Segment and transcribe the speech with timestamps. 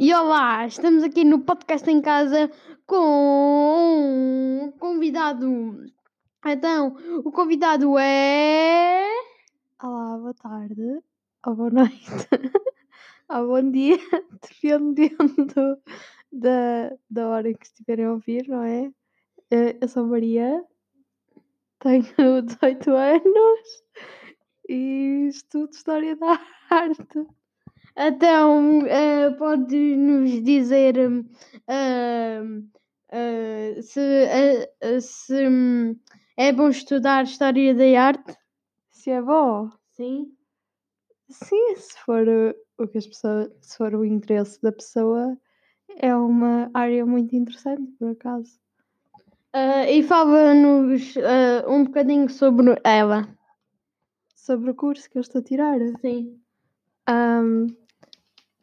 [0.00, 2.48] E olá, estamos aqui no podcast em casa
[2.86, 5.90] com um convidado.
[6.46, 9.02] Então, o convidado é.
[9.82, 11.02] Olá, boa tarde,
[11.44, 11.98] ou boa noite,
[13.28, 13.98] ou bom dia,
[14.40, 15.76] dependendo
[16.30, 18.92] da, da hora que estiverem a ouvir, não é?
[19.50, 20.64] Eh, Eu sou Maria,
[21.80, 22.04] tenho
[22.46, 23.82] 18 anos
[24.68, 26.40] e estudo História da
[26.70, 27.37] Arte.
[28.00, 30.94] Então, eh, pode nos dizer
[31.66, 32.40] eh,
[33.82, 35.96] se, se hum,
[36.36, 38.36] é bom estudar História da Arte?
[38.88, 39.68] Se é bom?
[39.90, 40.32] Sim.
[41.28, 45.36] Sim, se for uh, o que as pessoas, se for o interesse da pessoa,
[45.96, 48.60] é uma área muito interessante, por acaso.
[49.52, 53.28] Eh, e fala-nos eh, um bocadinho sobre ela.
[54.36, 55.78] Sobre o curso que eu estou a tirar.
[56.00, 56.40] Sim.
[57.06, 57.66] Ahm,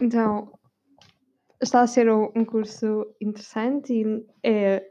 [0.00, 0.52] então,
[1.60, 4.86] está a ser um, curso interessante e, é,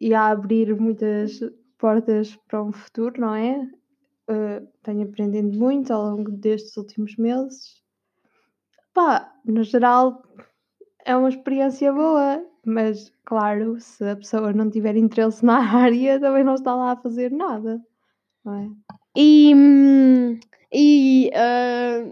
[0.00, 1.40] e a abrir muitas
[1.78, 3.58] portas para um futuro, não é?
[4.30, 7.82] Uh, tenho aprendido muito ao longo destes últimos meses.
[8.94, 10.22] Pá, no geral,
[11.04, 16.44] é uma experiência boa, mas claro, se a pessoa não tiver interesse na área, também
[16.44, 17.82] não está lá a fazer nada,
[18.44, 18.70] não é?
[19.16, 20.40] E, hum,
[20.72, 22.10] e ah,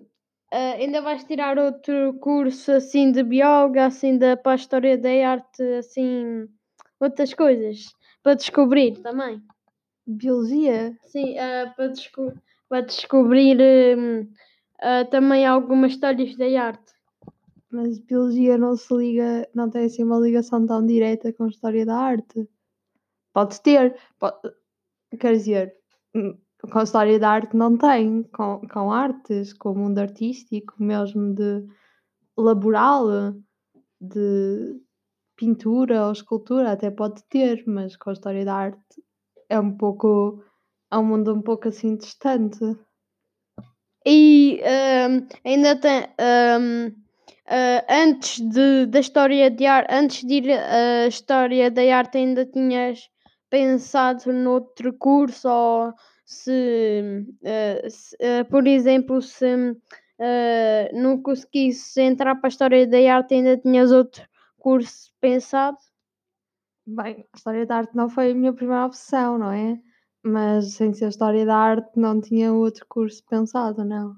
[0.52, 5.08] ah, ainda vais tirar outro curso assim de bióloga, assim da para a história da
[5.26, 6.46] arte, assim
[7.00, 9.42] outras coisas para descobrir também.
[10.06, 12.34] Biologia, Sim, ah, para, desco
[12.68, 13.58] para descobrir
[14.78, 16.92] ah, também algumas histórias da arte.
[17.70, 21.86] Mas biologia não se liga, não tem assim uma ligação tão direta com a história
[21.86, 22.46] da arte.
[23.32, 24.36] Pode ter, pode,
[25.18, 25.74] quer dizer,
[26.14, 26.36] hum,
[26.70, 31.34] com a história da arte não tem, com, com artes, com o mundo artístico, mesmo
[31.34, 31.66] de
[32.36, 33.34] laboral,
[34.00, 34.80] de
[35.36, 39.02] pintura ou escultura, até pode ter, mas com a história da arte
[39.48, 40.42] é um pouco,
[40.90, 42.64] é um mundo um pouco assim distante.
[44.04, 44.60] E
[45.08, 46.02] hum, ainda tem
[46.60, 47.02] hum,
[47.46, 52.46] ah, antes de, da história de arte, antes de ir a história da arte, ainda
[52.46, 53.10] tinhas
[53.50, 55.92] pensado noutro curso ou
[56.32, 59.46] se, ah, se, ah, por exemplo, se
[60.18, 64.26] ah, não conseguisse entrar para a história da arte, ainda tinhas outro
[64.58, 65.76] curso pensado?
[66.86, 69.80] Bem, a história da arte não foi a minha primeira opção, não é?
[70.22, 74.16] Mas sem ser história da arte não tinha outro curso pensado, não.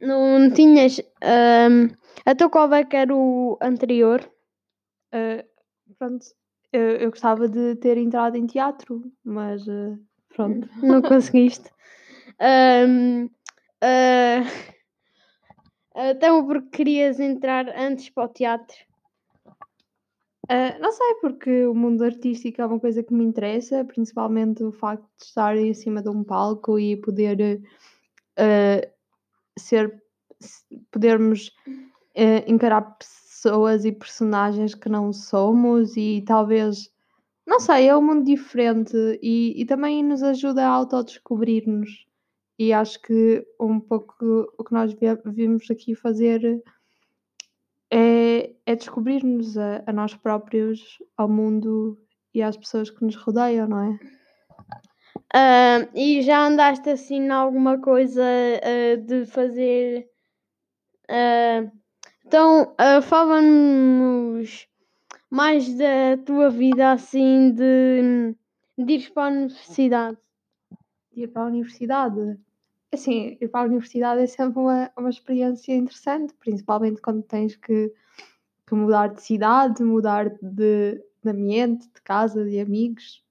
[0.00, 0.98] Não tinhas.
[0.98, 1.88] hum,
[2.26, 4.20] então qual é que era o anterior?
[5.98, 6.24] Pronto,
[6.72, 9.98] eu, eu gostava de ter entrado em teatro, mas ah,
[10.34, 10.68] pronto.
[10.82, 11.70] Não conseguiste.
[12.40, 13.28] Hum,
[13.82, 14.42] ah,
[15.94, 18.76] então porque querias entrar antes para o teatro?
[20.48, 24.72] Ah, não sei, porque o mundo artístico é uma coisa que me interessa, principalmente o
[24.72, 27.62] facto de estar em cima de um palco e poder
[28.36, 28.80] ah,
[29.56, 30.02] ser,
[30.90, 31.52] podermos
[32.16, 36.90] ah, encarar pessoas e personagens que não somos e talvez,
[37.46, 42.06] não sei, é um mundo diferente e, e também nos ajuda a autodescobrir-nos.
[42.58, 46.62] E acho que um pouco o que nós vimos aqui fazer
[47.90, 51.98] é, é descobrir-nos a, a nós próprios, ao mundo
[52.34, 53.98] e às pessoas que nos rodeiam, não é?
[55.34, 60.08] Ah, e já andaste assim em alguma coisa ah, de fazer.
[61.08, 61.70] ah,
[62.24, 64.69] então, ah, fala-nos
[65.30, 68.34] mais da tua vida assim de,
[68.76, 70.18] de para a universidade.
[71.14, 72.38] Ir para a universidade.
[72.92, 77.92] Assim, ir para a universidade é sempre uma, uma experiência interessante, principalmente quando tens que,
[78.66, 83.24] que mudar de cidade, mudar de, de ambiente, de casa, de amigos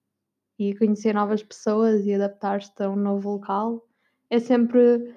[0.58, 3.86] e conhecer novas pessoas e adaptar-te a um novo local.
[4.30, 5.14] É sempre,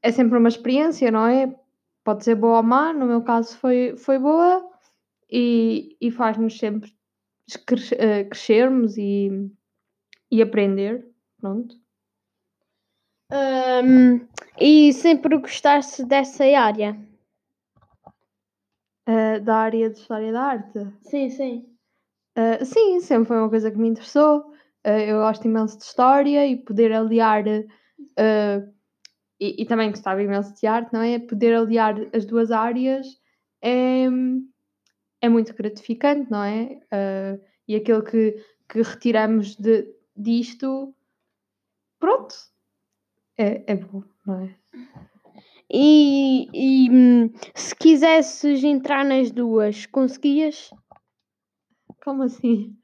[0.00, 1.52] é sempre uma experiência, não é?
[2.04, 4.71] Pode ser boa ou má, no meu caso foi, foi boa
[5.32, 6.92] e, e faz-nos sempre
[7.92, 9.50] eh, crescermos e,
[10.30, 11.08] e aprender.
[11.40, 11.74] Pronto.
[13.30, 14.28] Ahm,
[14.60, 16.94] e sempre gostaste dessa área?
[19.06, 20.86] Eh, da área de História da Arte.
[21.00, 21.66] Sim, sim.
[22.38, 24.40] Uh, sim, sempre foi uma coisa que me interessou.
[24.86, 27.44] Uh, eu gosto imenso de história e poder aliar.
[27.46, 28.72] uh,
[29.40, 31.18] e, e também gostava imenso de arte, não é?
[31.18, 33.06] Poder aliar as duas áreas
[33.62, 34.06] é,
[35.22, 36.80] é muito gratificante, não é?
[36.92, 38.36] Uh, e aquilo que,
[38.68, 40.92] que retiramos de, disto,
[41.98, 42.34] pronto,
[43.38, 44.56] é, é bom, não é?
[45.72, 50.70] e, e se quisesses entrar nas duas, conseguias?
[52.04, 52.76] Como assim?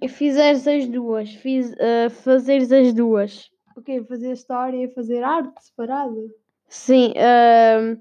[0.00, 3.50] E fizeres as duas, fiz, ah, fazeres as duas.
[3.76, 4.02] O quê?
[4.04, 6.30] Fazer história e fazer arte separado?
[6.68, 7.96] Sim, ah,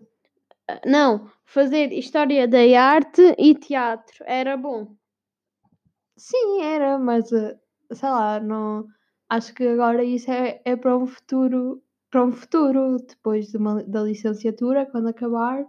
[0.86, 4.96] não, fazer história da arte e teatro era bom.
[6.18, 7.58] Sim, era, mas eh,
[7.94, 8.86] sei lá, não.
[9.30, 11.82] Acho que agora isso é, é para um futuro,
[12.12, 15.66] para um futuro, depois de uma- da licenciatura, quando acabar,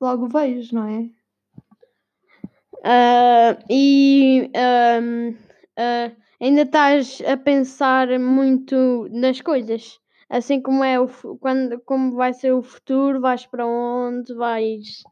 [0.00, 1.10] logo vejo, não é?
[2.84, 6.10] Ah, e ah,
[6.40, 11.08] ainda estás a pensar muito nas coisas, assim como é o,
[11.38, 15.02] quando, como vai ser o futuro, vais para onde, vais.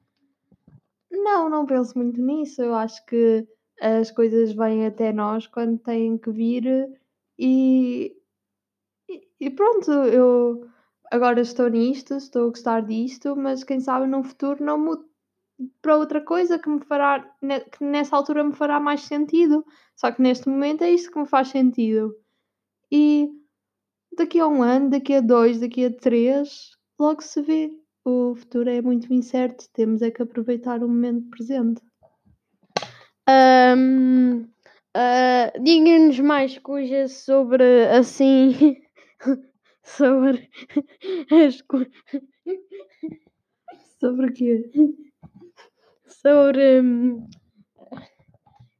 [1.10, 2.60] Não, não penso muito nisso.
[2.62, 3.46] Eu acho que
[3.80, 6.64] as coisas vêm até nós quando têm que vir
[7.38, 8.14] e,
[9.40, 10.66] e- pronto, eu
[11.10, 15.04] agora estou nisto, estou a gostar disto, mas quem sabe no futuro não mudo
[15.82, 17.20] para outra coisa que me fará,
[17.72, 19.64] que nessa altura me fará mais sentido.
[19.96, 22.14] Só que neste momento é isto que me faz sentido.
[22.92, 23.30] E
[24.16, 27.72] daqui a um ano, daqui a dois, daqui a três, logo se vê.
[28.04, 31.80] O futuro é muito incerto, temos é que aproveitar o momento presente.
[33.26, 34.46] Ahm,
[34.94, 38.76] ah, Diga-nos mais coisas sobre assim.
[39.82, 40.48] sobre
[41.30, 41.86] as co-
[44.00, 44.70] Sobre o quê?
[46.06, 47.26] sobre hum,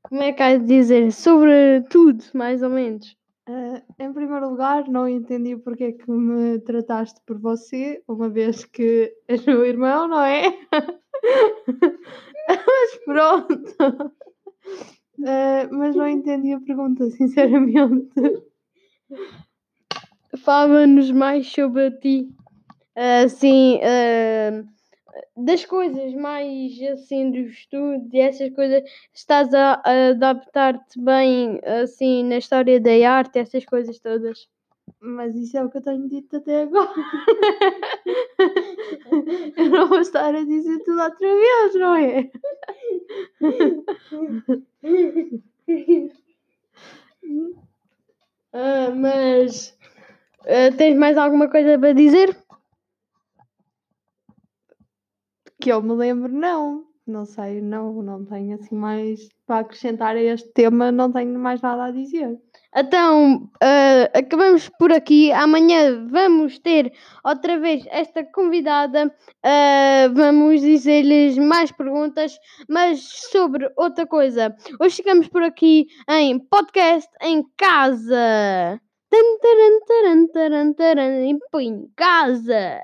[0.02, 1.10] como é que há de dizer?
[1.12, 3.16] Sobre tudo, mais ou menos.
[3.46, 8.64] Ah, em primeiro lugar, não entendi porque é que me trataste por você, uma vez
[8.64, 10.58] que és meu irmão, não é?
[12.48, 13.76] mas pronto.
[15.26, 18.10] Ah, mas não entendi a pergunta, sinceramente.
[20.38, 22.28] Fala-nos mais sobre ti.
[22.96, 24.64] Assim, ah,
[25.36, 28.82] das coisas mais assim do estudo e essas coisas,
[29.12, 34.48] estás a, a adaptar-te bem assim na história da arte, essas coisas todas.
[35.00, 36.90] Mas isso é o que eu tenho dito até agora.
[39.56, 42.30] eu não vou estar a dizer tudo outra vez, não é?
[48.52, 49.76] Ah, mas
[50.46, 52.36] ah, tens mais alguma coisa para dizer?
[55.64, 56.84] Que eu me lembro, não.
[57.06, 61.62] Não sei, não, não tenho assim mais para acrescentar a este tema, não tenho mais
[61.62, 62.38] nada a dizer.
[62.76, 65.32] Então, ah, acabamos por aqui.
[65.32, 66.92] Amanhã vamos ter
[67.24, 69.10] outra vez esta convidada.
[69.42, 72.38] Ah, vamos dizer-lhes mais perguntas,
[72.68, 73.00] mas
[73.32, 74.54] sobre outra coisa.
[74.78, 78.78] Hoje ficamos por aqui em podcast em casa.
[79.14, 79.38] Em
[81.96, 82.82] casa.